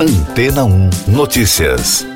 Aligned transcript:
Antena 0.00 0.64
1 0.64 0.90
Notícias. 1.08 2.06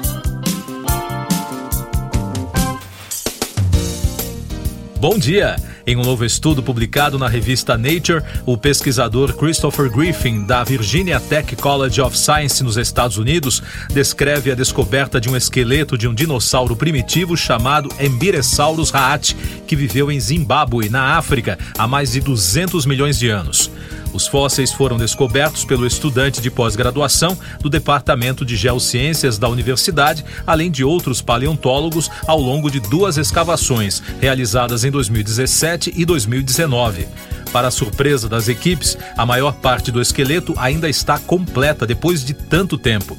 Bom 5.00 5.18
dia! 5.18 5.56
Em 5.84 5.96
um 5.96 6.04
novo 6.04 6.24
estudo 6.24 6.62
publicado 6.62 7.18
na 7.18 7.26
revista 7.26 7.76
Nature, 7.76 8.22
o 8.46 8.56
pesquisador 8.56 9.34
Christopher 9.34 9.90
Griffin, 9.90 10.44
da 10.44 10.62
Virginia 10.62 11.18
Tech 11.18 11.56
College 11.56 12.00
of 12.00 12.16
Science 12.16 12.62
nos 12.62 12.76
Estados 12.76 13.18
Unidos, 13.18 13.60
descreve 13.92 14.52
a 14.52 14.54
descoberta 14.54 15.20
de 15.20 15.28
um 15.28 15.36
esqueleto 15.36 15.98
de 15.98 16.06
um 16.06 16.14
dinossauro 16.14 16.76
primitivo 16.76 17.36
chamado 17.36 17.88
Embiresaurus 17.98 18.94
haat, 18.94 19.34
que 19.66 19.74
viveu 19.74 20.08
em 20.08 20.20
Zimbábue, 20.20 20.88
na 20.88 21.16
África, 21.16 21.58
há 21.76 21.88
mais 21.88 22.12
de 22.12 22.20
200 22.20 22.86
milhões 22.86 23.18
de 23.18 23.28
anos. 23.28 23.68
Os 24.12 24.26
fósseis 24.26 24.72
foram 24.72 24.98
descobertos 24.98 25.64
pelo 25.64 25.86
estudante 25.86 26.40
de 26.40 26.50
pós-graduação 26.50 27.36
do 27.60 27.70
Departamento 27.70 28.44
de 28.44 28.56
Geociências 28.56 29.38
da 29.38 29.48
Universidade, 29.48 30.24
além 30.46 30.70
de 30.70 30.84
outros 30.84 31.22
paleontólogos, 31.22 32.10
ao 32.26 32.38
longo 32.38 32.70
de 32.70 32.78
duas 32.78 33.16
escavações, 33.16 34.02
realizadas 34.20 34.84
em 34.84 34.90
2017 34.90 35.94
e 35.96 36.04
2019. 36.04 37.08
Para 37.52 37.68
a 37.68 37.70
surpresa 37.70 38.28
das 38.28 38.48
equipes, 38.48 38.98
a 39.16 39.24
maior 39.24 39.54
parte 39.54 39.90
do 39.90 40.00
esqueleto 40.00 40.54
ainda 40.56 40.88
está 40.88 41.18
completa 41.18 41.86
depois 41.86 42.24
de 42.24 42.34
tanto 42.34 42.76
tempo. 42.76 43.16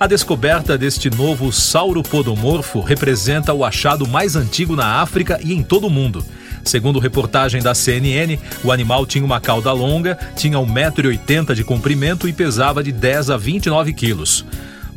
A 0.00 0.06
descoberta 0.06 0.78
deste 0.78 1.10
novo 1.10 1.52
sauropodomorfo 1.52 2.80
representa 2.80 3.52
o 3.52 3.64
achado 3.64 4.06
mais 4.06 4.36
antigo 4.36 4.76
na 4.76 5.00
África 5.00 5.40
e 5.42 5.52
em 5.52 5.62
todo 5.62 5.88
o 5.88 5.90
mundo. 5.90 6.24
Segundo 6.64 6.98
reportagem 6.98 7.62
da 7.62 7.74
CNN, 7.74 8.38
o 8.62 8.72
animal 8.72 9.06
tinha 9.06 9.24
uma 9.24 9.40
cauda 9.40 9.72
longa, 9.72 10.18
tinha 10.36 10.58
1,80m 10.58 11.54
de 11.54 11.64
comprimento 11.64 12.28
e 12.28 12.32
pesava 12.32 12.82
de 12.82 12.92
10 12.92 13.30
a 13.30 13.36
29 13.36 13.92
quilos. 13.92 14.44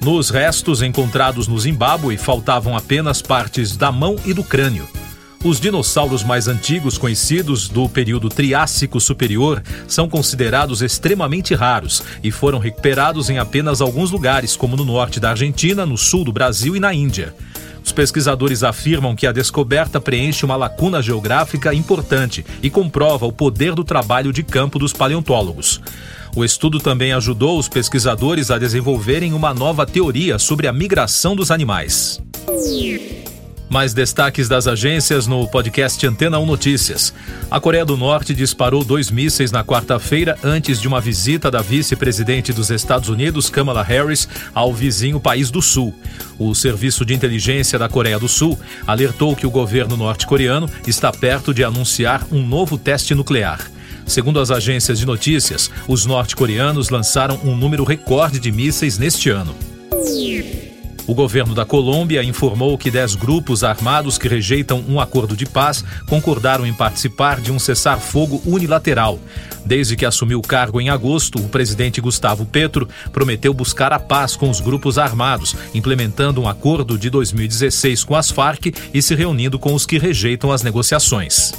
Nos 0.03 0.29
restos 0.31 0.81
encontrados 0.81 1.47
no 1.47 1.59
Zimbábue, 1.59 2.17
faltavam 2.17 2.76
apenas 2.76 3.21
partes 3.21 3.77
da 3.77 3.91
mão 3.91 4.15
e 4.26 4.34
do 4.34 4.43
crânio. 4.43 4.87
Os 5.43 5.59
dinossauros 5.59 6.23
mais 6.23 6.48
antigos 6.48 6.99
conhecidos 6.99 7.67
do 7.67 7.89
período 7.89 8.29
Triássico 8.29 8.99
Superior 8.99 9.63
são 9.87 10.07
considerados 10.07 10.84
extremamente 10.84 11.55
raros 11.55 12.04
e 12.23 12.29
foram 12.29 12.59
recuperados 12.59 13.27
em 13.27 13.39
apenas 13.39 13.82
alguns 13.82 14.12
lugares, 14.12 14.55
como 14.55 14.76
no 14.76 14.85
norte 14.85 15.20
da 15.20 15.32
Argentina, 15.32 15.84
no 15.84 15.98
sul 15.98 16.23
do 16.23 16.32
Brasil 16.32 16.76
e 16.76 16.79
na 16.79 16.93
Índia. 16.93 17.34
Os 17.84 17.91
pesquisadores 17.91 18.63
afirmam 18.63 19.15
que 19.15 19.27
a 19.27 19.32
descoberta 19.32 19.99
preenche 19.99 20.46
uma 20.46 20.55
lacuna 20.55 21.01
geográfica 21.01 21.74
importante 21.74 22.46
e 22.62 22.70
comprova 22.70 23.26
o 23.26 23.32
poder 23.32 23.73
do 23.73 23.84
trabalho 23.84 24.32
de 24.32 24.43
campo 24.43 24.79
dos 24.79 24.93
paleontólogos. 24.93 25.82
O 26.35 26.46
estudo 26.46 26.79
também 26.79 27.12
ajudou 27.12 27.60
os 27.60 27.68
pesquisadores 27.68 28.49
a 28.51 28.57
desenvolverem 28.57 29.34
uma 29.34 29.54
nova 29.54 29.85
teoria 29.85 30.40
sobre 30.40 30.68
a 30.68 30.73
migração 30.73 31.35
dos 31.35 31.51
animais. 31.51 32.21
Mais 33.71 33.93
destaques 33.93 34.49
das 34.49 34.67
agências 34.67 35.27
no 35.27 35.47
podcast 35.47 36.05
Antena 36.05 36.37
1 36.37 36.45
Notícias. 36.45 37.13
A 37.49 37.57
Coreia 37.57 37.85
do 37.85 37.95
Norte 37.95 38.33
disparou 38.33 38.83
dois 38.83 39.09
mísseis 39.09 39.49
na 39.49 39.63
quarta-feira 39.63 40.37
antes 40.43 40.81
de 40.81 40.89
uma 40.89 40.99
visita 40.99 41.49
da 41.49 41.61
vice-presidente 41.61 42.51
dos 42.51 42.69
Estados 42.69 43.07
Unidos, 43.07 43.49
Kamala 43.49 43.81
Harris, 43.81 44.27
ao 44.53 44.73
vizinho 44.73 45.21
país 45.21 45.49
do 45.49 45.61
Sul. 45.61 45.95
O 46.37 46.53
Serviço 46.53 47.05
de 47.05 47.13
Inteligência 47.13 47.79
da 47.79 47.87
Coreia 47.87 48.19
do 48.19 48.27
Sul 48.27 48.59
alertou 48.85 49.37
que 49.37 49.47
o 49.47 49.51
governo 49.51 49.95
norte-coreano 49.95 50.69
está 50.85 51.09
perto 51.09 51.53
de 51.53 51.63
anunciar 51.63 52.27
um 52.29 52.45
novo 52.45 52.77
teste 52.77 53.15
nuclear. 53.15 53.71
Segundo 54.05 54.41
as 54.41 54.51
agências 54.51 54.99
de 54.99 55.05
notícias, 55.05 55.71
os 55.87 56.05
norte-coreanos 56.05 56.89
lançaram 56.89 57.39
um 57.41 57.55
número 57.55 57.85
recorde 57.85 58.37
de 58.37 58.51
mísseis 58.51 58.97
neste 58.97 59.29
ano. 59.29 59.70
O 61.07 61.13
governo 61.13 61.54
da 61.54 61.66
Colômbia 61.66 62.24
informou 62.24 62.77
que 62.77 62.91
dez 62.91 63.16
grupos 63.16 63.63
armados 63.63 64.18
que 64.18 64.28
rejeitam 64.28 64.84
um 64.88 65.00
acordo 65.00 65.35
de 65.35 65.46
paz 65.46 65.84
concordaram 66.07 66.66
em 66.66 66.73
participar 66.73 67.41
de 67.41 67.51
um 67.51 67.59
cessar-fogo 67.59 68.41
unilateral. 68.45 69.19
Desde 69.66 69.95
que 69.95 70.06
assumiu 70.06 70.40
o 70.40 70.47
cargo 70.47 70.79
em 70.79 70.90
agosto, 70.90 71.40
o 71.40 71.50
presidente 71.50 72.01
Gustavo 72.01 72.45
Petro 72.45 72.88
prometeu 73.11 73.53
buscar 73.53 73.94
a 73.94 74.00
paz 74.00 74.35
com 74.35 74.50
os 74.50 74.59
grupos 74.59 74.97
armados, 74.97 75.56
implementando 75.73 76.41
um 76.41 76.47
acordo 76.47 76.97
de 76.97 77.09
2016 77.09 78.03
com 78.03 78.16
as 78.16 78.31
Farc 78.31 78.73
e 78.94 79.01
se 79.01 79.16
reunindo 79.16 79.59
com 79.59 79.73
os 79.73 79.85
que 79.85 79.97
rejeitam 79.97 80.51
as 80.51 80.63
negociações. 80.63 81.51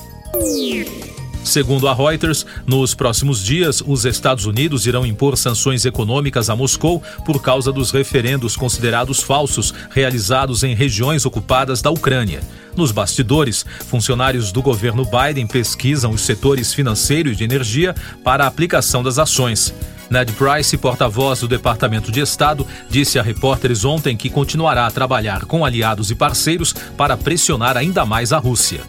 Segundo 1.52 1.86
a 1.86 1.92
Reuters, 1.92 2.46
nos 2.66 2.94
próximos 2.94 3.44
dias, 3.44 3.82
os 3.86 4.06
Estados 4.06 4.46
Unidos 4.46 4.86
irão 4.86 5.04
impor 5.04 5.36
sanções 5.36 5.84
econômicas 5.84 6.48
a 6.48 6.56
Moscou 6.56 7.02
por 7.26 7.42
causa 7.42 7.70
dos 7.70 7.90
referendos 7.90 8.56
considerados 8.56 9.22
falsos 9.22 9.74
realizados 9.90 10.62
em 10.62 10.74
regiões 10.74 11.26
ocupadas 11.26 11.82
da 11.82 11.90
Ucrânia. 11.90 12.40
Nos 12.74 12.90
bastidores, 12.90 13.66
funcionários 13.86 14.50
do 14.50 14.62
governo 14.62 15.04
Biden 15.04 15.46
pesquisam 15.46 16.12
os 16.12 16.22
setores 16.22 16.72
financeiro 16.72 17.30
e 17.30 17.36
de 17.36 17.44
energia 17.44 17.94
para 18.24 18.44
a 18.44 18.46
aplicação 18.46 19.02
das 19.02 19.18
ações. 19.18 19.74
Ned 20.08 20.32
Price, 20.32 20.74
porta-voz 20.78 21.40
do 21.40 21.48
Departamento 21.48 22.10
de 22.10 22.20
Estado, 22.20 22.66
disse 22.88 23.18
a 23.18 23.22
repórteres 23.22 23.84
ontem 23.84 24.16
que 24.16 24.30
continuará 24.30 24.86
a 24.86 24.90
trabalhar 24.90 25.44
com 25.44 25.66
aliados 25.66 26.10
e 26.10 26.14
parceiros 26.14 26.72
para 26.96 27.14
pressionar 27.14 27.76
ainda 27.76 28.06
mais 28.06 28.32
a 28.32 28.38
Rússia. 28.38 28.80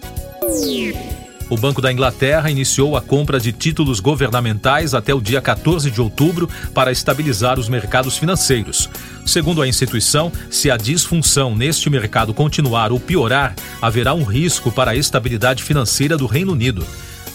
O 1.53 1.58
Banco 1.58 1.84
da 1.84 1.91
Inglaterra 1.91 2.50
iniciou 2.50 2.97
a 2.97 3.02
compra 3.02 3.40
de 3.40 3.52
títulos 3.52 4.00
governamentais 4.00 4.96
até 4.96 5.14
o 5.14 5.22
dia 5.22 5.40
14 5.40 5.91
de 5.91 6.02
outubro 6.02 6.50
para 6.74 6.91
estabilizar 6.91 7.59
os 7.59 7.69
mercados 7.69 8.18
financeiros. 8.18 8.90
Segundo 9.24 9.62
a 9.62 9.68
instituição, 9.68 10.31
se 10.50 10.72
a 10.72 10.78
disfunção 10.78 11.56
neste 11.56 11.92
mercado 11.92 12.34
continuar 12.34 12.92
ou 12.92 13.00
piorar, 13.00 13.53
haverá 13.80 14.16
um 14.16 14.24
risco 14.24 14.72
para 14.72 14.90
a 14.90 14.96
estabilidade 14.96 15.62
financeira 15.62 16.18
do 16.18 16.25
Reino 16.25 16.53
Unido. 16.53 16.84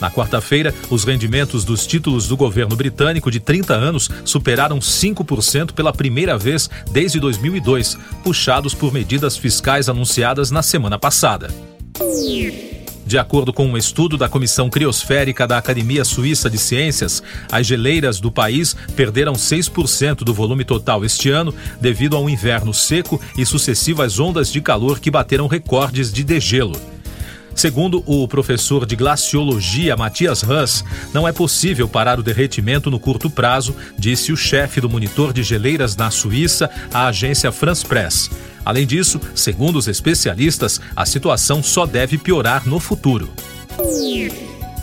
Na 0.01 0.11
quarta-feira, 0.11 0.75
os 0.91 1.05
rendimentos 1.05 1.65
dos 1.65 1.87
títulos 1.87 2.27
do 2.27 2.37
governo 2.37 2.75
britânico 2.75 3.31
de 3.31 3.39
30 3.39 3.73
anos 3.73 4.11
superaram 4.25 4.81
5% 4.81 5.71
pela 5.71 5.93
primeira 5.93 6.37
vez 6.37 6.69
desde 6.91 7.21
2002, 7.21 7.97
puxados 8.25 8.75
por 8.75 8.93
medidas 8.93 9.37
fiscais 9.37 9.89
anunciadas 9.89 10.51
na 10.51 10.61
semana 10.61 10.99
passada. 10.99 11.55
De 13.09 13.17
acordo 13.17 13.55
com 13.55 13.67
um 13.67 13.75
estudo 13.75 14.19
da 14.19 14.29
Comissão 14.29 14.69
Criosférica 14.69 15.47
da 15.47 15.57
Academia 15.57 16.05
Suíça 16.05 16.51
de 16.51 16.59
Ciências, 16.59 17.23
as 17.51 17.67
geleiras 17.67 18.21
do 18.21 18.31
país 18.31 18.77
perderam 18.95 19.33
6% 19.33 20.17
do 20.17 20.35
volume 20.35 20.63
total 20.63 21.03
este 21.07 21.31
ano 21.31 21.55
devido 21.81 22.19
a 22.19 22.21
um 22.21 22.29
inverno 22.29 22.75
seco 22.75 23.19
e 23.35 23.47
sucessivas 23.47 24.21
ondas 24.21 24.53
de 24.53 24.61
calor 24.61 25.01
que 25.01 25.11
bateram 25.11 25.47
recordes 25.47 26.13
de 26.13 26.23
degelo. 26.23 26.98
Segundo 27.59 28.05
o 28.07 28.29
professor 28.29 28.87
de 28.87 28.95
glaciologia 28.95 29.97
Matias 29.97 30.45
Huss, 30.45 30.85
não 31.13 31.27
é 31.27 31.33
possível 31.33 31.89
parar 31.89 32.17
o 32.17 32.23
derretimento 32.23 32.89
no 32.89 33.01
curto 33.01 33.29
prazo, 33.29 33.75
disse 33.99 34.31
o 34.31 34.37
chefe 34.37 34.81
do 34.81 34.89
monitor 34.89 35.33
de 35.33 35.43
geleiras 35.43 35.97
na 35.97 36.09
Suíça 36.09 36.71
à 36.95 37.09
agência 37.09 37.51
France 37.51 37.85
Press. 37.85 38.31
Além 38.65 38.87
disso, 38.87 39.21
segundo 39.35 39.75
os 39.75 39.89
especialistas, 39.89 40.81
a 40.95 41.05
situação 41.05 41.61
só 41.61 41.85
deve 41.85 42.17
piorar 42.17 42.65
no 42.65 42.79
futuro. 42.79 43.29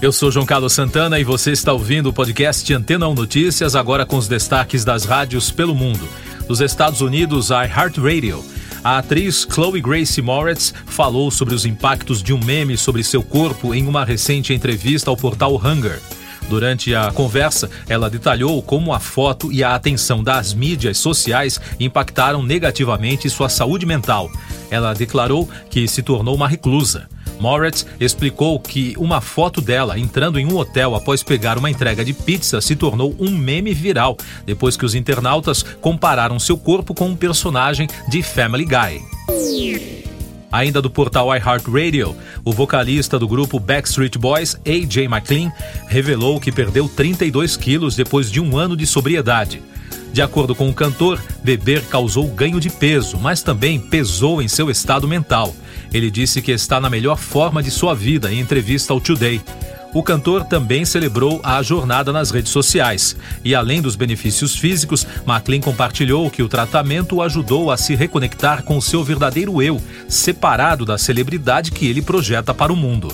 Eu 0.01 0.11
sou 0.11 0.29
João 0.29 0.45
Carlos 0.45 0.73
Santana 0.73 1.17
e 1.17 1.23
você 1.23 1.53
está 1.53 1.71
ouvindo 1.71 2.09
o 2.09 2.13
podcast 2.13 2.73
Antena 2.73 3.07
1 3.07 3.13
Notícias, 3.13 3.73
agora 3.73 4.05
com 4.05 4.17
os 4.17 4.27
destaques 4.27 4.83
das 4.83 5.05
rádios 5.05 5.49
pelo 5.49 5.73
mundo. 5.73 6.09
Dos 6.45 6.59
Estados 6.59 6.99
Unidos, 6.99 7.51
iHeartRadio. 7.51 8.43
A 8.85 8.99
atriz 8.99 9.47
Chloe 9.49 9.81
Grace 9.81 10.21
Moretz 10.21 10.71
falou 10.85 11.31
sobre 11.31 11.55
os 11.55 11.65
impactos 11.65 12.21
de 12.21 12.31
um 12.31 12.39
meme 12.39 12.77
sobre 12.77 13.03
seu 13.03 13.23
corpo 13.23 13.73
em 13.73 13.87
uma 13.87 14.05
recente 14.05 14.53
entrevista 14.53 15.09
ao 15.09 15.17
portal 15.17 15.55
Hunger. 15.55 15.99
Durante 16.47 16.93
a 16.93 17.11
conversa, 17.11 17.67
ela 17.89 18.11
detalhou 18.11 18.61
como 18.61 18.93
a 18.93 18.99
foto 18.99 19.51
e 19.51 19.63
a 19.63 19.73
atenção 19.73 20.23
das 20.23 20.53
mídias 20.53 20.99
sociais 20.99 21.59
impactaram 21.79 22.43
negativamente 22.43 23.27
sua 23.27 23.49
saúde 23.49 23.87
mental. 23.87 24.29
Ela 24.69 24.93
declarou 24.93 25.49
que 25.71 25.87
se 25.87 26.03
tornou 26.03 26.35
uma 26.35 26.47
reclusa. 26.47 27.09
Moritz 27.39 27.85
explicou 27.99 28.59
que 28.59 28.95
uma 28.97 29.21
foto 29.21 29.61
dela 29.61 29.99
entrando 29.99 30.39
em 30.39 30.45
um 30.45 30.57
hotel 30.57 30.95
após 30.95 31.23
pegar 31.23 31.57
uma 31.57 31.69
entrega 31.69 32.03
de 32.03 32.13
pizza 32.13 32.61
se 32.61 32.75
tornou 32.75 33.15
um 33.19 33.31
meme 33.31 33.73
viral, 33.73 34.17
depois 34.45 34.77
que 34.77 34.85
os 34.85 34.95
internautas 34.95 35.63
compararam 35.81 36.39
seu 36.39 36.57
corpo 36.57 36.93
com 36.93 37.07
um 37.09 37.15
personagem 37.15 37.87
de 38.09 38.23
Family 38.23 38.65
Guy. 38.65 39.01
Ainda 40.51 40.81
do 40.81 40.89
portal 40.89 41.35
iHeartRadio, 41.35 42.15
o 42.45 42.53
vocalista 42.53 43.19
do 43.19 43.27
grupo 43.27 43.59
Backstreet 43.59 44.17
Boys, 44.17 44.55
AJ 44.65 45.05
McLean, 45.05 45.51
revelou 45.87 46.39
que 46.39 46.51
perdeu 46.51 46.87
32 46.87 47.57
quilos 47.57 47.95
depois 47.95 48.31
de 48.31 48.39
um 48.39 48.57
ano 48.57 48.77
de 48.77 48.85
sobriedade. 48.85 49.61
De 50.13 50.21
acordo 50.21 50.55
com 50.55 50.69
o 50.69 50.73
cantor, 50.73 51.21
beber 51.43 51.81
causou 51.87 52.25
ganho 52.29 52.57
de 52.57 52.69
peso, 52.69 53.17
mas 53.17 53.41
também 53.41 53.77
pesou 53.77 54.41
em 54.41 54.47
seu 54.47 54.69
estado 54.69 55.05
mental. 55.09 55.53
Ele 55.95 56.11
disse 56.11 56.41
que 56.41 56.51
está 56.51 56.77
na 56.77 56.89
melhor 56.89 57.17
forma 57.17 57.63
de 57.63 57.71
sua 57.71 57.95
vida 57.95 58.29
em 58.29 58.41
entrevista 58.41 58.91
ao 58.91 58.99
Today. 58.99 59.39
O 59.93 60.03
cantor 60.03 60.43
também 60.43 60.83
celebrou 60.83 61.39
a 61.41 61.63
jornada 61.63 62.11
nas 62.11 62.31
redes 62.31 62.51
sociais. 62.51 63.15
E 63.45 63.55
além 63.55 63.81
dos 63.81 63.95
benefícios 63.95 64.57
físicos, 64.57 65.07
McLean 65.25 65.61
compartilhou 65.61 66.29
que 66.29 66.43
o 66.43 66.49
tratamento 66.49 67.15
o 67.15 67.21
ajudou 67.21 67.71
a 67.71 67.77
se 67.77 67.95
reconectar 67.95 68.63
com 68.63 68.81
seu 68.81 69.05
verdadeiro 69.05 69.61
eu, 69.61 69.81
separado 70.09 70.83
da 70.83 70.97
celebridade 70.97 71.71
que 71.71 71.87
ele 71.87 72.01
projeta 72.01 72.53
para 72.53 72.73
o 72.73 72.75
mundo 72.75 73.07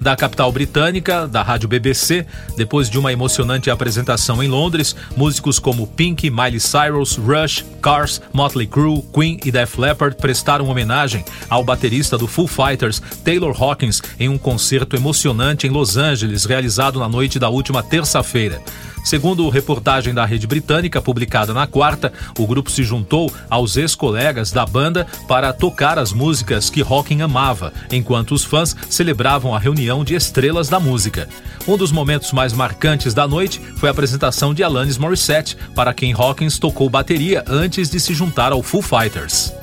da 0.00 0.16
capital 0.16 0.50
britânica, 0.52 1.26
da 1.26 1.42
rádio 1.42 1.68
BBC. 1.68 2.26
Depois 2.56 2.88
de 2.88 2.98
uma 2.98 3.12
emocionante 3.12 3.70
apresentação 3.70 4.42
em 4.42 4.48
Londres, 4.48 4.94
músicos 5.16 5.58
como 5.58 5.86
Pink, 5.86 6.30
Miley 6.30 6.60
Cyrus, 6.60 7.16
Rush, 7.16 7.64
Cars, 7.80 8.20
Motley 8.32 8.66
Crue, 8.66 9.02
Queen 9.12 9.38
e 9.44 9.50
Def 9.50 9.78
Leppard 9.78 10.16
prestaram 10.16 10.68
homenagem 10.68 11.24
ao 11.48 11.64
baterista 11.64 12.16
do 12.16 12.26
Foo 12.26 12.46
Fighters, 12.46 13.00
Taylor 13.24 13.54
Hawkins, 13.60 14.02
em 14.18 14.28
um 14.28 14.38
concerto 14.38 14.96
emocionante 14.96 15.66
em 15.66 15.70
Los 15.70 15.96
Angeles, 15.96 16.44
realizado 16.44 16.98
na 16.98 17.08
noite 17.08 17.38
da 17.38 17.48
última 17.48 17.82
terça-feira. 17.82 18.62
Segundo 19.08 19.48
reportagem 19.48 20.12
da 20.12 20.26
rede 20.26 20.46
britânica 20.46 21.00
publicada 21.00 21.54
na 21.54 21.66
quarta, 21.66 22.12
o 22.38 22.46
grupo 22.46 22.70
se 22.70 22.84
juntou 22.84 23.32
aos 23.48 23.78
ex-colegas 23.78 24.52
da 24.52 24.66
banda 24.66 25.06
para 25.26 25.50
tocar 25.50 25.98
as 25.98 26.12
músicas 26.12 26.68
que 26.68 26.82
Hawking 26.82 27.22
amava, 27.22 27.72
enquanto 27.90 28.32
os 28.32 28.44
fãs 28.44 28.76
celebravam 28.90 29.54
a 29.54 29.58
reunião 29.58 30.04
de 30.04 30.14
estrelas 30.14 30.68
da 30.68 30.78
música. 30.78 31.26
Um 31.66 31.78
dos 31.78 31.90
momentos 31.90 32.32
mais 32.32 32.52
marcantes 32.52 33.14
da 33.14 33.26
noite 33.26 33.58
foi 33.78 33.88
a 33.88 33.92
apresentação 33.92 34.52
de 34.52 34.62
Alanis 34.62 34.98
Morissette, 34.98 35.56
para 35.74 35.94
quem 35.94 36.12
Hawkins 36.12 36.58
tocou 36.58 36.90
bateria 36.90 37.42
antes 37.48 37.88
de 37.88 37.98
se 37.98 38.12
juntar 38.12 38.52
ao 38.52 38.62
Foo 38.62 38.82
Fighters. 38.82 39.54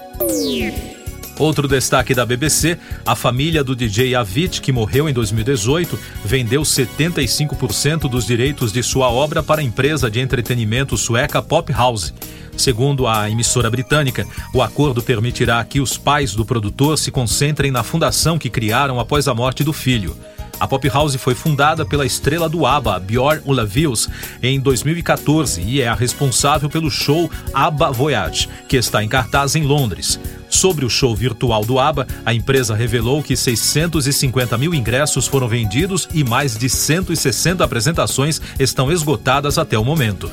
Outro 1.38 1.68
destaque 1.68 2.14
da 2.14 2.26
BBC: 2.26 2.78
a 3.06 3.16
família 3.16 3.64
do 3.64 3.76
DJ 3.76 4.16
Avicii, 4.16 4.62
que 4.62 4.72
morreu 4.72 5.10
em 5.10 5.14
2018, 5.14 6.00
vendeu 6.24 6.62
75% 6.62 8.10
dos 8.10 8.26
direitos 8.26 8.72
de 8.72 8.82
sua 8.82 9.10
obra 9.10 9.44
para 9.44 9.62
a 9.62 9.64
empresa 9.64 10.10
de 10.10 10.20
entretenimento 10.20 10.98
sueca 10.98 11.42
Pop 11.42 11.72
House. 11.74 12.14
Segundo 12.56 13.06
a 13.06 13.30
emissora 13.30 13.70
britânica, 13.70 14.26
o 14.54 14.62
acordo 14.62 15.04
permitirá 15.04 15.64
que 15.66 15.82
os 15.82 15.98
pais 15.98 16.34
do 16.34 16.46
produtor 16.46 16.98
se 16.98 17.12
concentrem 17.12 17.70
na 17.70 17.84
fundação 17.84 18.40
que 18.40 18.50
criaram 18.50 18.98
após 18.98 19.28
a 19.28 19.34
morte 19.34 19.62
do 19.62 19.74
filho. 19.74 20.16
A 20.58 20.66
Pop 20.66 20.88
House 20.88 21.16
foi 21.16 21.36
fundada 21.36 21.86
pela 21.86 22.06
estrela 22.06 22.48
do 22.48 22.66
ABBA, 22.66 23.00
Björn 23.02 23.42
Ulvaeus, 23.46 24.08
em 24.42 24.58
2014 24.58 25.62
e 25.62 25.81
é 25.81 25.88
a 25.90 25.94
responsável 25.94 26.70
pelo 26.70 26.90
show 26.90 27.30
ABBA 27.54 27.92
Voyage, 27.92 28.48
que 28.70 28.78
está 28.78 29.04
em 29.04 29.10
cartaz 29.10 29.58
em 29.58 29.64
Londres. 29.64 30.18
Sobre 30.56 30.86
o 30.86 30.90
show 30.90 31.13
virtual 31.13 31.66
do 31.66 31.78
ABBA, 31.80 32.07
a 32.25 32.34
empresa 32.34 32.74
revelou 32.74 33.22
que 33.22 33.36
650 33.36 34.57
mil 34.57 34.74
ingressos 34.74 35.28
foram 35.28 35.50
vendidos 35.50 36.07
e 36.13 36.24
mais 36.24 36.57
de 36.57 36.69
160 36.69 37.62
apresentações 37.62 38.42
estão 38.57 38.90
esgotadas 38.90 39.57
até 39.57 39.78
o 39.78 39.84
momento. 39.84 40.31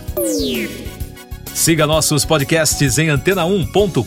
Siga 1.52 1.88
nossos 1.88 2.24
podcasts 2.24 2.98
em 2.98 3.08
antena1.com.br. 3.08 4.06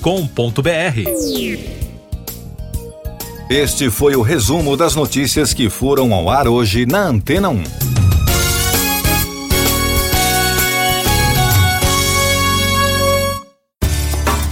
Este 3.49 3.89
foi 3.89 4.15
o 4.15 4.21
resumo 4.21 4.77
das 4.77 4.95
notícias 4.95 5.53
que 5.53 5.69
foram 5.69 6.13
ao 6.13 6.29
ar 6.29 6.47
hoje 6.47 6.85
na 6.85 7.07
Antena 7.07 7.49
1. 7.49 8.04